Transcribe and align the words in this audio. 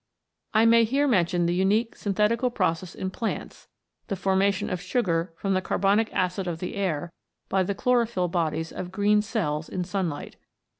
I 0.55 0.65
may 0.65 0.83
here 0.83 1.07
mention 1.07 1.45
the 1.45 1.53
unique 1.53 1.95
synthetical 1.95 2.49
process 2.49 2.95
in 2.95 3.11
plants, 3.11 3.67
the 4.07 4.15
formation 4.15 4.67
of 4.71 4.81
sugar 4.81 5.31
from 5.37 5.53
the 5.53 5.61
carbonic 5.61 6.11
acid 6.11 6.47
of 6.47 6.57
the 6.57 6.73
air 6.73 7.13
by 7.49 7.61
the 7.61 7.75
chlorophyll 7.75 8.27
bodies 8.27 8.71
of 8.71 8.91
green 8.91 9.21
cells 9.21 9.69
in 9.69 9.83
sunlight. 9.83 10.37